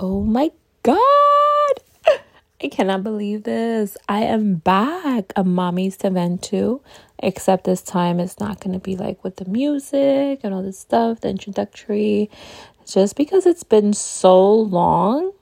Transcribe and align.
Oh 0.00 0.22
my 0.22 0.52
God. 0.84 1.74
I 2.62 2.68
cannot 2.70 3.02
believe 3.02 3.42
this. 3.42 3.96
I 4.08 4.20
am 4.20 4.54
back. 4.54 5.32
A 5.34 5.42
mommy's 5.42 5.96
to 5.98 6.10
vent 6.10 6.40
to, 6.44 6.80
except 7.18 7.64
this 7.64 7.82
time 7.82 8.20
it's 8.20 8.38
not 8.38 8.60
going 8.60 8.74
to 8.74 8.78
be 8.78 8.94
like 8.94 9.24
with 9.24 9.36
the 9.36 9.44
music 9.46 10.40
and 10.44 10.54
all 10.54 10.62
this 10.62 10.78
stuff, 10.78 11.20
the 11.20 11.28
introductory. 11.28 12.30
Just 12.86 13.16
because 13.16 13.44
it's 13.44 13.64
been 13.64 13.92
so 13.92 14.54
long. 14.54 15.32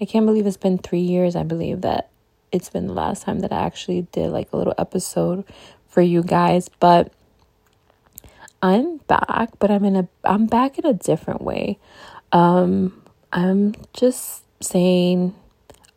I 0.00 0.06
can't 0.06 0.26
believe 0.26 0.48
it's 0.48 0.56
been 0.56 0.78
three 0.78 0.98
years. 0.98 1.36
I 1.36 1.44
believe 1.44 1.82
that 1.82 2.10
it's 2.50 2.70
been 2.70 2.88
the 2.88 2.94
last 2.94 3.22
time 3.22 3.40
that 3.40 3.52
I 3.52 3.62
actually 3.62 4.08
did 4.10 4.30
like 4.30 4.52
a 4.52 4.56
little 4.56 4.74
episode 4.76 5.44
for 5.86 6.00
you 6.00 6.24
guys. 6.24 6.68
But 6.80 7.12
I'm 8.60 8.96
back, 9.06 9.50
but 9.60 9.70
I'm 9.70 9.84
in 9.84 9.94
a 9.94 10.08
I'm 10.24 10.46
back 10.46 10.80
in 10.80 10.84
a 10.84 10.94
different 10.94 11.42
way. 11.42 11.78
Um 12.32 13.03
I'm 13.34 13.74
just 13.92 14.44
saying 14.62 15.34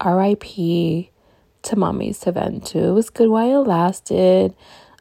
RIP 0.04 0.41
to 0.41 1.76
Mommy's 1.76 2.18
to 2.22 2.32
Vent. 2.32 2.76
It 2.76 2.90
was 2.90 3.12
good 3.12 3.30
while 3.30 3.62
it 3.62 3.68
lasted. 3.68 4.55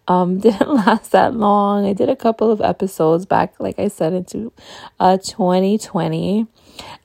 Um, 0.07 0.39
didn't 0.41 0.69
last 0.69 1.13
that 1.13 1.35
long. 1.35 1.87
I 1.87 1.95
did 1.95 2.11
a 2.11 2.15
couple 2.15 2.51
of 2.51 2.61
episodes 2.61 3.25
back, 3.25 3.59
like 3.59 3.79
I 3.79 3.89
said, 3.89 4.13
into 4.13 4.53
uh 5.01 5.17
2020. 5.17 6.47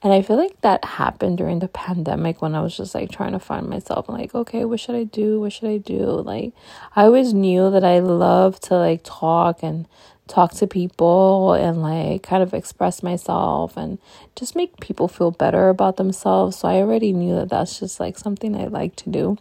And 0.03 0.11
I 0.11 0.21
feel 0.21 0.35
like 0.35 0.59
that 0.61 0.83
happened 0.83 1.37
during 1.37 1.59
the 1.59 1.69
pandemic 1.69 2.41
when 2.41 2.53
I 2.53 2.61
was 2.61 2.75
just 2.75 2.93
like 2.93 3.09
trying 3.09 3.31
to 3.31 3.39
find 3.39 3.69
myself 3.69 4.09
like, 4.09 4.35
okay, 4.35 4.65
what 4.65 4.81
should 4.81 4.95
I 4.95 5.05
do? 5.05 5.39
What 5.39 5.53
should 5.53 5.69
I 5.69 5.77
do? 5.77 6.07
Like 6.07 6.51
I 6.93 7.03
always 7.03 7.33
knew 7.33 7.71
that 7.71 7.85
I 7.85 7.99
love 7.99 8.59
to 8.61 8.75
like 8.75 9.03
talk 9.05 9.63
and 9.63 9.87
talk 10.31 10.53
to 10.53 10.65
people 10.65 11.53
and 11.53 11.81
like 11.81 12.23
kind 12.23 12.41
of 12.41 12.53
express 12.53 13.03
myself 13.03 13.75
and 13.75 13.99
just 14.35 14.55
make 14.55 14.79
people 14.79 15.09
feel 15.09 15.29
better 15.29 15.67
about 15.67 15.97
themselves. 15.97 16.57
So 16.57 16.69
I 16.69 16.75
already 16.75 17.11
knew 17.11 17.35
that 17.35 17.49
that's 17.49 17.79
just 17.79 17.99
like 17.99 18.17
something 18.17 18.55
I 18.55 18.67
like 18.67 18.95
to 18.97 19.09
do. 19.09 19.37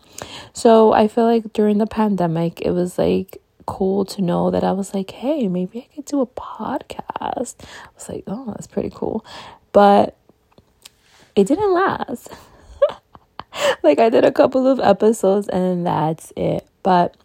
So 0.53 0.93
I 0.93 1.07
feel 1.07 1.25
like 1.25 1.53
during 1.53 1.79
the 1.79 1.87
pandemic, 1.87 2.61
it 2.63 2.73
was 2.73 2.99
like 2.99 3.41
cool 3.67 4.05
to 4.07 4.21
know 4.21 4.51
that 4.51 4.65
I 4.65 4.73
was 4.73 4.93
like, 4.93 5.13
hey, 5.13 5.47
maybe 5.47 5.87
I 5.89 5.95
could 5.95 6.07
do 6.07 6.21
a 6.21 6.27
podcast. 6.27 7.55
I 7.61 7.93
was 7.95 8.09
like, 8.09 8.25
oh, 8.27 8.47
that's 8.49 8.67
pretty 8.67 8.91
cool. 8.93 9.25
But 9.71 10.17
it 11.37 11.47
didn't 11.47 11.73
last. 11.73 12.31
like 13.85 14.01
I 14.01 14.11
did 14.11 14.25
a 14.25 14.33
couple 14.33 14.67
of 14.67 14.81
episodes 14.81 15.49
and 15.49 15.87
that's 15.87 16.33
it. 16.37 16.67
But 16.83 17.17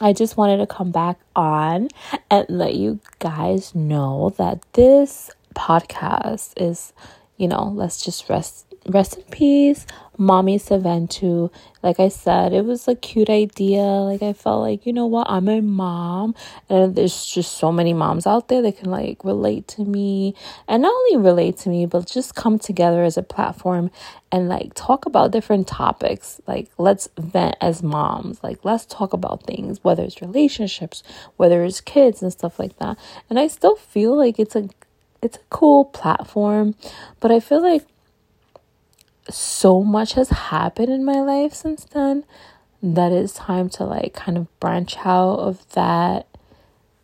I 0.00 0.12
just 0.12 0.36
wanted 0.36 0.58
to 0.58 0.66
come 0.66 0.90
back 0.90 1.18
on 1.34 1.88
and 2.30 2.46
let 2.48 2.74
you 2.74 3.00
guys 3.18 3.74
know 3.74 4.34
that 4.36 4.60
this 4.74 5.30
podcast 5.54 6.52
is, 6.60 6.92
you 7.38 7.48
know, 7.48 7.72
let's 7.74 8.04
just 8.04 8.28
rest 8.28 8.66
rest 8.88 9.16
in 9.16 9.22
peace, 9.24 9.86
Mommy's 10.18 10.66
to 10.66 10.78
Vent 10.78 11.10
To. 11.12 11.50
Like 11.82 12.00
I 12.00 12.08
said, 12.08 12.52
it 12.52 12.64
was 12.64 12.88
a 12.88 12.94
cute 12.94 13.30
idea. 13.30 13.80
Like 13.82 14.22
I 14.22 14.32
felt 14.32 14.62
like, 14.62 14.86
you 14.86 14.92
know 14.92 15.06
what, 15.06 15.28
I'm 15.30 15.48
a 15.48 15.60
mom 15.60 16.34
and 16.68 16.94
there's 16.96 17.24
just 17.24 17.58
so 17.58 17.70
many 17.70 17.92
moms 17.92 18.26
out 18.26 18.48
there 18.48 18.62
that 18.62 18.78
can 18.78 18.90
like 18.90 19.24
relate 19.24 19.68
to 19.68 19.84
me 19.84 20.34
and 20.66 20.82
not 20.82 20.92
only 20.92 21.16
relate 21.24 21.58
to 21.58 21.68
me, 21.68 21.86
but 21.86 22.06
just 22.06 22.34
come 22.34 22.58
together 22.58 23.04
as 23.04 23.16
a 23.16 23.22
platform 23.22 23.90
and 24.32 24.48
like 24.48 24.74
talk 24.74 25.06
about 25.06 25.30
different 25.30 25.68
topics. 25.68 26.40
Like 26.46 26.70
let's 26.78 27.08
vent 27.18 27.56
as 27.60 27.82
moms. 27.82 28.42
Like 28.42 28.64
let's 28.64 28.86
talk 28.86 29.12
about 29.12 29.44
things, 29.44 29.84
whether 29.84 30.02
it's 30.02 30.20
relationships, 30.20 31.02
whether 31.36 31.64
it's 31.64 31.80
kids 31.80 32.22
and 32.22 32.32
stuff 32.32 32.58
like 32.58 32.78
that. 32.78 32.98
And 33.30 33.38
I 33.38 33.46
still 33.46 33.76
feel 33.76 34.16
like 34.16 34.38
it's 34.38 34.56
a 34.56 34.68
it's 35.22 35.38
a 35.38 35.46
cool 35.50 35.86
platform, 35.86 36.74
but 37.20 37.30
I 37.30 37.40
feel 37.40 37.62
like 37.62 37.86
so 39.28 39.82
much 39.82 40.14
has 40.14 40.30
happened 40.30 40.90
in 40.90 41.04
my 41.04 41.20
life 41.20 41.52
since 41.52 41.84
then 41.84 42.24
that 42.82 43.12
it's 43.12 43.34
time 43.34 43.68
to 43.68 43.84
like 43.84 44.14
kind 44.14 44.38
of 44.38 44.60
branch 44.60 44.96
out 44.98 45.38
of 45.38 45.68
that 45.72 46.26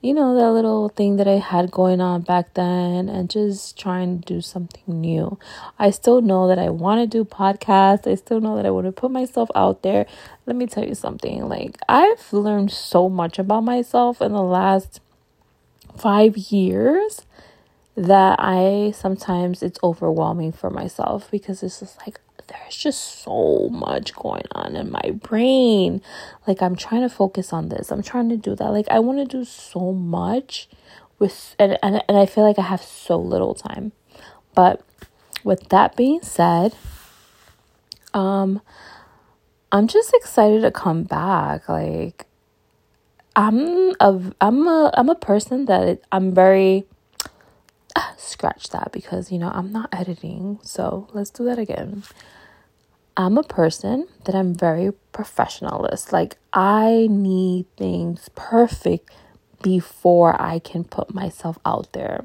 you 0.03 0.12
know 0.12 0.34
that 0.34 0.50
little 0.50 0.88
thing 0.88 1.16
that 1.16 1.28
I 1.28 1.38
had 1.38 1.71
going 1.71 2.00
on 2.00 2.22
back 2.22 2.55
then 2.55 3.09
and 3.09 3.31
just 3.31 3.78
trying 3.78 4.19
to 4.21 4.34
do 4.34 4.41
something 4.41 4.82
new. 5.00 5.38
I 5.78 5.91
still 5.91 6.21
know 6.21 6.49
that 6.49 6.59
I 6.59 6.71
want 6.71 7.00
to 7.00 7.06
do 7.06 7.25
podcasts. 7.25 8.11
I 8.11 8.16
still 8.16 8.41
know 8.41 8.56
that 8.56 8.66
I 8.66 8.71
want 8.71 8.87
to 8.87 8.93
put 8.93 9.12
myself 9.12 9.49
out 9.55 9.82
there. 9.82 10.06
Let 10.44 10.56
me 10.56 10.66
tell 10.66 10.84
you 10.84 10.97
something. 10.97 11.49
Like 11.49 11.78
I've 11.88 12.32
learned 12.32 12.72
so 12.72 13.09
much 13.09 13.38
about 13.38 13.61
myself 13.61 14.21
in 14.21 14.32
the 14.32 14.43
last 14.43 15.00
5 15.97 16.37
years 16.37 17.25
that 17.97 18.36
I 18.38 18.92
sometimes 18.94 19.62
it's 19.62 19.78
overwhelming 19.82 20.53
for 20.53 20.70
myself 20.70 21.30
because 21.30 21.62
it's 21.62 21.80
just 21.80 21.98
like 22.00 22.20
there's 22.48 22.76
just 22.76 23.22
so 23.22 23.69
much 23.70 24.14
going 24.14 24.44
on 24.53 24.76
in 24.76 24.91
my 24.91 25.12
brain. 25.22 26.02
Like 26.47 26.62
I'm 26.62 26.76
trying 26.76 27.02
to 27.02 27.08
focus 27.08 27.52
on 27.52 27.69
this. 27.69 27.91
I'm 27.91 28.02
trying 28.02 28.28
to 28.31 28.36
do 28.36 28.54
that. 28.56 28.70
Like 28.70 28.88
I 28.91 28.98
want 28.98 29.19
to 29.19 29.25
do 29.25 29.44
so 29.44 29.92
much 29.92 30.69
with 31.19 31.54
and, 31.58 31.78
and 31.82 32.02
and 32.08 32.19
I 32.19 32.26
feel 32.26 32.44
like 32.44 32.58
I 32.58 32.62
have 32.62 32.82
so 32.82 33.16
little 33.19 33.54
time. 33.54 33.92
But 34.54 34.82
with 35.44 35.69
that 35.69 35.97
being 35.97 36.22
said, 36.22 36.75
um 38.14 38.60
I'm 39.70 39.86
just 39.86 40.12
excited 40.14 40.62
to 40.62 40.70
come 40.70 41.04
back. 41.04 41.69
Like 41.69 42.26
I'm 43.36 43.94
a 44.00 44.32
I'm 44.41 44.66
a 44.66 44.91
I'm 44.94 45.08
a 45.08 45.14
person 45.14 45.66
that 45.66 46.00
I'm 46.10 46.34
very 46.34 46.86
scratch 48.16 48.70
that 48.70 48.91
because 48.92 49.30
you 49.30 49.38
know 49.38 49.50
I'm 49.53 49.72
not 49.72 49.88
editing. 49.92 50.58
So 50.62 51.08
let's 51.12 51.30
do 51.30 51.44
that 51.44 51.58
again. 51.58 52.03
I'm 53.16 53.36
a 53.36 53.42
person 53.42 54.08
that 54.25 54.34
I'm 54.34 54.54
very 54.54 54.92
professionalist. 55.12 56.12
Like 56.12 56.38
I 56.52 57.08
need 57.10 57.66
things 57.76 58.31
perfect 58.34 59.10
before 59.62 60.41
I 60.41 60.58
can 60.58 60.84
put 60.84 61.14
myself 61.14 61.58
out 61.64 61.92
there. 61.92 62.25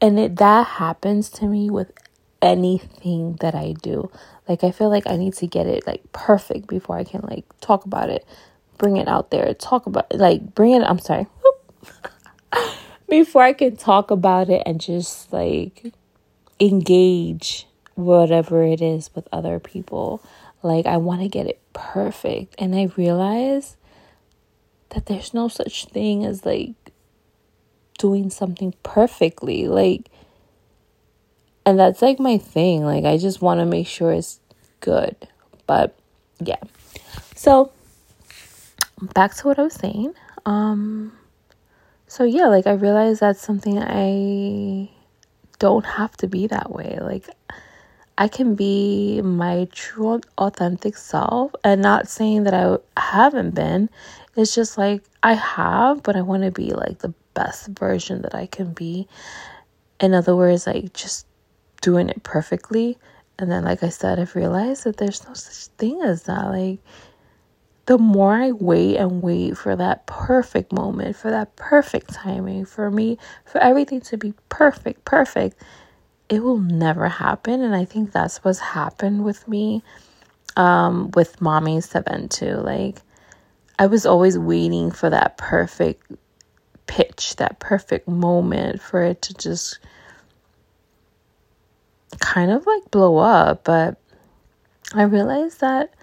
And 0.00 0.18
it 0.18 0.36
that 0.36 0.66
happens 0.66 1.28
to 1.30 1.46
me 1.46 1.70
with 1.70 1.92
anything 2.40 3.36
that 3.40 3.54
I 3.54 3.74
do. 3.82 4.10
Like 4.48 4.62
I 4.62 4.70
feel 4.70 4.90
like 4.90 5.06
I 5.06 5.16
need 5.16 5.34
to 5.34 5.46
get 5.46 5.66
it 5.66 5.86
like 5.86 6.02
perfect 6.12 6.68
before 6.68 6.96
I 6.96 7.04
can 7.04 7.22
like 7.22 7.44
talk 7.60 7.84
about 7.84 8.08
it, 8.08 8.24
bring 8.78 8.96
it 8.96 9.08
out 9.08 9.30
there, 9.30 9.52
talk 9.54 9.86
about 9.86 10.14
like 10.14 10.54
bring 10.54 10.72
it 10.72 10.82
I'm 10.82 10.98
sorry. 11.00 11.26
before 13.08 13.42
I 13.42 13.52
can 13.52 13.76
talk 13.76 14.10
about 14.10 14.48
it 14.48 14.62
and 14.66 14.80
just 14.80 15.32
like 15.32 15.92
engage 16.60 17.66
whatever 17.94 18.62
it 18.62 18.80
is 18.80 19.10
with 19.14 19.26
other 19.32 19.58
people. 19.58 20.22
Like, 20.62 20.86
I 20.86 20.96
want 20.96 21.22
to 21.22 21.28
get 21.28 21.46
it 21.46 21.60
perfect. 21.72 22.54
And 22.58 22.74
I 22.74 22.90
realize 22.96 23.76
that 24.90 25.06
there's 25.06 25.34
no 25.34 25.48
such 25.48 25.86
thing 25.86 26.24
as 26.24 26.44
like 26.44 26.74
doing 27.98 28.30
something 28.30 28.74
perfectly. 28.82 29.66
Like, 29.68 30.10
and 31.64 31.78
that's 31.78 32.02
like 32.02 32.18
my 32.18 32.38
thing. 32.38 32.84
Like, 32.84 33.04
I 33.04 33.16
just 33.16 33.40
want 33.40 33.60
to 33.60 33.66
make 33.66 33.86
sure 33.86 34.12
it's 34.12 34.40
good. 34.80 35.16
But 35.66 35.96
yeah. 36.40 36.60
So, 37.34 37.72
back 39.14 39.34
to 39.36 39.48
what 39.48 39.58
I 39.58 39.62
was 39.62 39.74
saying. 39.74 40.14
Um, 40.44 41.12
so 42.16 42.24
yeah, 42.24 42.46
like 42.46 42.66
I 42.66 42.72
realized 42.72 43.20
that's 43.20 43.42
something 43.42 43.78
I 43.78 44.88
don't 45.58 45.84
have 45.84 46.16
to 46.16 46.26
be 46.26 46.46
that 46.46 46.72
way. 46.72 46.98
Like 46.98 47.28
I 48.16 48.26
can 48.26 48.54
be 48.54 49.20
my 49.20 49.68
true 49.70 50.22
authentic 50.38 50.96
self 50.96 51.52
and 51.62 51.82
not 51.82 52.08
saying 52.08 52.44
that 52.44 52.54
I 52.54 52.78
haven't 52.98 53.54
been. 53.54 53.90
It's 54.34 54.54
just 54.54 54.78
like 54.78 55.02
I 55.22 55.34
have, 55.34 56.02
but 56.02 56.16
I 56.16 56.22
want 56.22 56.44
to 56.44 56.50
be 56.50 56.70
like 56.70 57.00
the 57.00 57.12
best 57.34 57.68
version 57.68 58.22
that 58.22 58.34
I 58.34 58.46
can 58.46 58.72
be. 58.72 59.08
In 60.00 60.14
other 60.14 60.34
words, 60.34 60.66
like 60.66 60.94
just 60.94 61.26
doing 61.82 62.08
it 62.08 62.22
perfectly. 62.22 62.96
And 63.38 63.50
then, 63.50 63.64
like 63.64 63.82
I 63.82 63.90
said, 63.90 64.18
I've 64.18 64.34
realized 64.34 64.84
that 64.84 64.96
there's 64.96 65.22
no 65.28 65.34
such 65.34 65.66
thing 65.76 66.00
as 66.00 66.22
that. 66.22 66.46
Like, 66.46 66.78
the 67.86 67.98
more 67.98 68.34
I 68.34 68.50
wait 68.52 68.96
and 68.96 69.22
wait 69.22 69.56
for 69.56 69.76
that 69.76 70.06
perfect 70.06 70.72
moment, 70.72 71.16
for 71.16 71.30
that 71.30 71.54
perfect 71.56 72.12
timing, 72.12 72.64
for 72.64 72.90
me, 72.90 73.16
for 73.44 73.58
everything 73.58 74.00
to 74.02 74.16
be 74.16 74.34
perfect, 74.48 75.04
perfect, 75.04 75.56
it 76.28 76.42
will 76.42 76.58
never 76.58 77.08
happen. 77.08 77.62
And 77.62 77.74
I 77.74 77.84
think 77.84 78.10
that's 78.10 78.44
what's 78.44 78.58
happened 78.58 79.24
with 79.24 79.46
me 79.46 79.82
um, 80.56 81.12
with 81.14 81.40
Mommy's 81.40 81.88
to 81.90 82.02
Vent 82.02 82.32
To. 82.32 82.60
Like, 82.60 83.02
I 83.78 83.86
was 83.86 84.04
always 84.04 84.36
waiting 84.36 84.90
for 84.90 85.08
that 85.08 85.38
perfect 85.38 86.10
pitch, 86.88 87.36
that 87.36 87.60
perfect 87.60 88.08
moment 88.08 88.82
for 88.82 89.02
it 89.02 89.22
to 89.22 89.34
just 89.34 89.78
kind 92.18 92.50
of 92.50 92.66
like 92.66 92.90
blow 92.90 93.18
up. 93.18 93.62
But 93.62 94.00
I 94.92 95.02
realized 95.02 95.60
that 95.60 95.94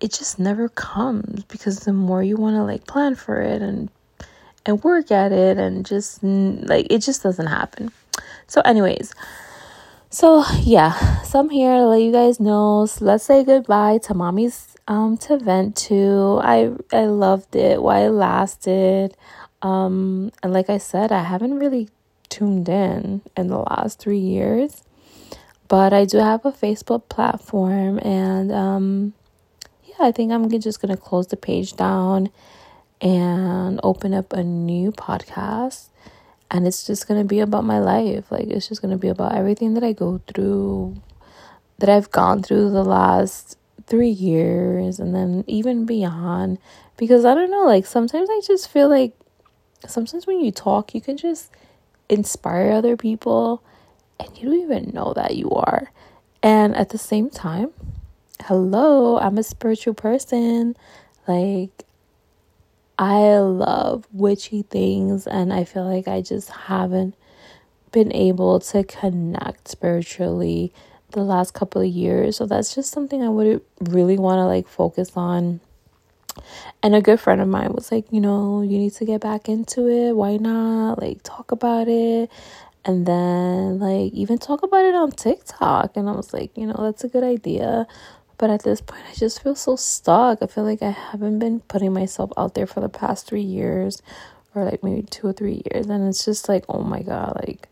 it 0.00 0.12
just 0.12 0.38
never 0.38 0.68
comes 0.68 1.44
because 1.44 1.80
the 1.80 1.92
more 1.92 2.22
you 2.22 2.36
want 2.36 2.56
to 2.56 2.62
like 2.64 2.86
plan 2.86 3.14
for 3.14 3.40
it 3.40 3.62
and 3.62 3.90
and 4.66 4.82
work 4.84 5.10
at 5.10 5.32
it 5.32 5.58
and 5.58 5.86
just 5.86 6.22
like 6.22 6.86
it 6.90 6.98
just 6.98 7.22
doesn't 7.22 7.46
happen. 7.46 7.92
So 8.46 8.60
anyways, 8.62 9.14
So 10.10 10.44
yeah, 10.62 11.22
so 11.22 11.38
I'm 11.40 11.50
here 11.50 11.76
to 11.76 11.86
let 11.86 12.02
you 12.02 12.12
guys 12.12 12.40
know. 12.40 12.86
So 12.86 13.04
let's 13.04 13.24
say 13.24 13.44
goodbye 13.44 13.98
to 14.04 14.14
mommy's 14.14 14.76
um 14.88 15.16
to 15.18 15.38
vent 15.38 15.76
to. 15.88 16.40
I 16.42 16.72
I 16.92 17.04
loved 17.06 17.54
it 17.56 17.82
while 17.82 18.06
it 18.06 18.10
lasted. 18.10 19.16
Um 19.62 20.32
and 20.42 20.52
like 20.52 20.68
I 20.70 20.78
said, 20.78 21.12
I 21.12 21.22
haven't 21.22 21.58
really 21.58 21.88
tuned 22.28 22.68
in 22.68 23.22
in 23.36 23.48
the 23.48 23.58
last 23.58 23.98
three 24.00 24.18
years. 24.18 24.82
But 25.68 25.92
I 25.92 26.04
do 26.04 26.18
have 26.18 26.44
a 26.44 26.52
Facebook 26.52 27.08
platform 27.08 28.00
and 28.02 28.50
um 28.52 29.14
I 30.00 30.12
think 30.12 30.32
I'm 30.32 30.48
just 30.60 30.80
gonna 30.80 30.96
close 30.96 31.28
the 31.28 31.36
page 31.36 31.74
down 31.76 32.30
and 33.00 33.80
open 33.82 34.12
up 34.14 34.32
a 34.32 34.42
new 34.42 34.92
podcast 34.92 35.88
and 36.50 36.66
it's 36.66 36.84
just 36.84 37.08
going 37.08 37.18
to 37.18 37.26
be 37.26 37.40
about 37.40 37.64
my 37.64 37.78
life. 37.78 38.30
Like 38.30 38.48
it's 38.48 38.68
just 38.68 38.82
going 38.82 38.92
to 38.92 38.98
be 38.98 39.08
about 39.08 39.34
everything 39.34 39.72
that 39.74 39.84
i 39.84 39.92
go 39.92 40.20
through 40.26 41.00
that 41.78 41.88
i've 41.88 42.10
gone 42.10 42.42
through 42.42 42.70
the 42.70 42.84
last 42.84 43.56
three 43.86 44.10
years 44.10 45.00
and 45.00 45.14
then 45.14 45.44
even 45.46 45.86
beyond 45.86 46.58
because 46.98 47.24
i 47.24 47.34
don't 47.34 47.50
know 47.50 47.64
like 47.64 47.86
sometimes 47.86 48.28
i 48.30 48.40
just 48.46 48.68
feel 48.68 48.88
like 48.88 49.16
sometimes 49.88 50.26
when 50.26 50.40
you 50.40 50.52
talk 50.52 50.94
you 50.94 51.00
can 51.00 51.16
just 51.16 51.50
inspire 52.10 52.72
other 52.72 52.96
people 52.96 53.62
and 54.18 54.36
you 54.36 54.50
don't 54.50 54.60
even 54.60 54.90
know 54.92 55.14
that 55.14 55.36
you 55.36 55.50
are. 55.50 55.90
And 56.42 56.74
at 56.76 56.90
the 56.90 56.98
same 56.98 57.30
time 57.30 57.70
hello 58.42 59.18
i'm 59.18 59.38
a 59.38 59.42
spiritual 59.42 59.94
person 59.94 60.76
like 61.28 61.84
I 63.00 63.38
love 63.38 64.06
witchy 64.12 64.60
things, 64.60 65.26
and 65.26 65.54
I 65.54 65.64
feel 65.64 65.86
like 65.86 66.06
I 66.06 66.20
just 66.20 66.50
haven't 66.50 67.14
been 67.92 68.12
able 68.12 68.60
to 68.60 68.84
connect 68.84 69.68
spiritually 69.68 70.70
the 71.12 71.22
last 71.22 71.54
couple 71.54 71.80
of 71.80 71.88
years. 71.88 72.36
So 72.36 72.44
that's 72.44 72.74
just 72.74 72.92
something 72.92 73.22
I 73.22 73.30
would 73.30 73.62
really 73.80 74.18
want 74.18 74.36
to 74.40 74.44
like 74.44 74.68
focus 74.68 75.12
on. 75.16 75.60
And 76.82 76.94
a 76.94 77.00
good 77.00 77.18
friend 77.18 77.40
of 77.40 77.48
mine 77.48 77.72
was 77.72 77.90
like, 77.90 78.04
you 78.10 78.20
know, 78.20 78.60
you 78.60 78.76
need 78.76 78.92
to 78.92 79.06
get 79.06 79.22
back 79.22 79.48
into 79.48 79.88
it. 79.88 80.12
Why 80.12 80.36
not? 80.36 81.00
Like, 81.00 81.22
talk 81.22 81.52
about 81.52 81.88
it. 81.88 82.30
And 82.84 83.06
then, 83.06 83.78
like, 83.78 84.12
even 84.12 84.38
talk 84.38 84.62
about 84.62 84.84
it 84.84 84.94
on 84.94 85.10
TikTok. 85.10 85.96
And 85.96 86.08
I 86.08 86.12
was 86.12 86.34
like, 86.34 86.56
you 86.56 86.66
know, 86.66 86.76
that's 86.78 87.02
a 87.02 87.08
good 87.08 87.24
idea. 87.24 87.86
But 88.40 88.48
at 88.48 88.62
this 88.62 88.80
point, 88.80 89.02
I 89.06 89.12
just 89.12 89.42
feel 89.42 89.54
so 89.54 89.76
stuck. 89.76 90.38
I 90.40 90.46
feel 90.46 90.64
like 90.64 90.80
I 90.80 90.92
haven't 90.92 91.40
been 91.40 91.60
putting 91.60 91.92
myself 91.92 92.32
out 92.38 92.54
there 92.54 92.66
for 92.66 92.80
the 92.80 92.88
past 92.88 93.26
three 93.26 93.42
years, 93.42 94.00
or 94.54 94.64
like 94.64 94.82
maybe 94.82 95.02
two 95.02 95.26
or 95.26 95.34
three 95.34 95.62
years. 95.70 95.88
And 95.88 96.08
it's 96.08 96.24
just 96.24 96.48
like, 96.48 96.64
oh 96.66 96.82
my 96.82 97.02
God, 97.02 97.38
like, 97.46 97.68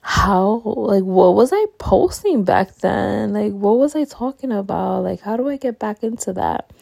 how, 0.00 0.62
like, 0.64 1.04
what 1.04 1.36
was 1.36 1.52
I 1.52 1.66
posting 1.78 2.42
back 2.42 2.74
then? 2.78 3.32
Like, 3.32 3.52
what 3.52 3.78
was 3.78 3.94
I 3.94 4.02
talking 4.02 4.50
about? 4.50 5.04
Like, 5.04 5.20
how 5.20 5.36
do 5.36 5.48
I 5.48 5.56
get 5.58 5.78
back 5.78 6.02
into 6.02 6.32
that? 6.32 6.72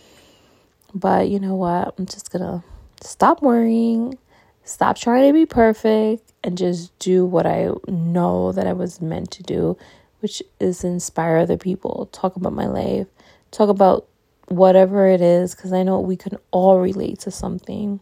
But 0.95 1.29
you 1.29 1.39
know 1.39 1.55
what? 1.55 1.95
I'm 1.99 2.07
just 2.07 2.33
gonna 2.33 2.65
stop 3.03 3.43
worrying, 3.43 4.17
stop 4.65 4.97
trying 4.97 5.29
to 5.29 5.35
be 5.35 5.45
perfect, 5.45 6.33
and 6.43 6.57
just 6.57 6.99
do 6.99 7.27
what 7.27 7.45
I 7.45 7.73
know 7.89 8.53
that 8.53 8.67
I 8.67 8.73
was 8.73 9.03
meant 9.03 9.33
to 9.33 9.43
do 9.43 9.77
which 10.23 10.43
is 10.61 10.85
inspire 10.85 11.39
other 11.39 11.57
people, 11.57 12.09
talk 12.13 12.37
about 12.37 12.53
my 12.53 12.67
life, 12.67 13.09
talk 13.51 13.69
about 13.69 14.07
whatever 14.47 15.09
it 15.09 15.21
is, 15.21 15.55
because 15.55 15.73
I 15.73 15.83
know 15.83 16.01
we 16.01 16.17
can 16.17 16.39
all 16.53 16.81
relate 16.81 17.19
to 17.21 17.31
something. 17.31 18.01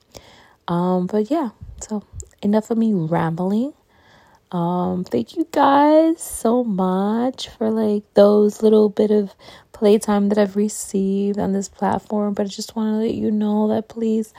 Um, 0.68 1.06
but 1.06 1.30
yeah, 1.30 1.50
so 1.80 2.04
enough 2.42 2.70
of 2.70 2.78
me 2.78 2.92
rambling. 2.92 3.72
Um, 4.52 5.04
thank 5.04 5.36
you 5.36 5.46
guys 5.52 6.20
so 6.20 6.64
much 6.64 7.48
for 7.48 7.70
like 7.70 8.02
those 8.14 8.62
little 8.62 8.88
bit 8.88 9.10
of 9.10 9.32
playtime 9.72 10.28
that 10.28 10.38
I've 10.38 10.56
received 10.56 11.38
on 11.38 11.52
this 11.52 11.68
platform. 11.68 12.34
But 12.34 12.46
I 12.46 12.48
just 12.48 12.76
want 12.76 12.92
to 12.94 12.96
let 12.98 13.14
you 13.14 13.30
know 13.30 13.68
that 13.68 13.88
please 13.88 14.34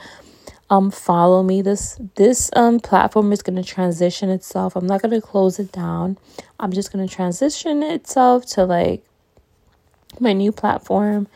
um 0.72 0.90
follow 0.90 1.42
me. 1.42 1.60
This 1.60 2.00
this 2.14 2.50
um 2.56 2.80
platform 2.80 3.30
is 3.30 3.42
going 3.42 3.62
to 3.62 3.62
transition 3.62 4.30
itself. 4.30 4.74
I'm 4.74 4.86
not 4.86 5.02
going 5.02 5.12
to 5.12 5.20
close 5.20 5.58
it 5.58 5.70
down. 5.70 6.16
I'm 6.58 6.72
just 6.72 6.90
going 6.90 7.06
to 7.06 7.14
transition 7.14 7.82
itself 7.82 8.46
to 8.54 8.64
like 8.64 9.04
my 10.18 10.32
new 10.32 10.50
platform. 10.50 11.28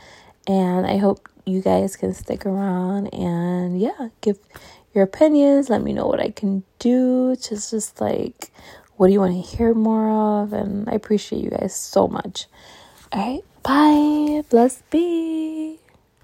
And 0.49 0.87
i 0.87 0.97
hope 0.97 1.29
you 1.45 1.61
guys 1.61 1.97
can 1.97 2.15
stick 2.15 2.47
around 2.47 3.09
and 3.09 3.79
yeah 3.79 4.09
give 4.23 4.39
your 4.95 5.05
opinions. 5.05 5.69
Let 5.69 5.83
me 5.83 5.93
know 5.93 6.07
what 6.07 6.21
i 6.21 6.31
can 6.31 6.65
do 6.79 7.37
to 7.37 7.51
just 7.55 8.01
like 8.01 8.51
what 8.97 9.09
do 9.09 9.13
you 9.13 9.21
want 9.21 9.35
to 9.35 9.57
hear 9.57 9.75
more 9.75 10.09
of? 10.41 10.55
And 10.55 10.89
i 10.89 10.93
appreciate 10.93 11.45
you 11.45 11.51
guys 11.51 11.77
so 11.77 12.09
much. 12.09 12.47
All 13.13 13.21
right. 13.21 13.45
Bye. 13.63 14.45
Bless 14.49 14.81
be 14.91 15.79